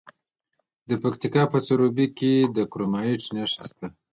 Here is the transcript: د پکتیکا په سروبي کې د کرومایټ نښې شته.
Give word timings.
د 0.89 0.91
پکتیکا 1.03 1.43
په 1.53 1.57
سروبي 1.67 2.07
کې 2.17 2.33
د 2.55 2.57
کرومایټ 2.71 3.21
نښې 3.35 3.61
شته. 3.69 3.85